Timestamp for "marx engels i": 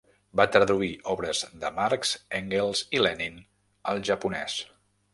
1.77-3.05